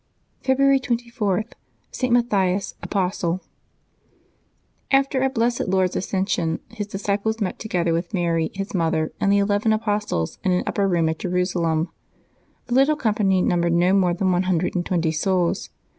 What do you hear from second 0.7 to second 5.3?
24.— ST. MATTHIAS, Apostle. FTER our